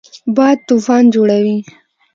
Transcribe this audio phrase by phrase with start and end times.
[0.35, 1.57] باد طوفان جوړوي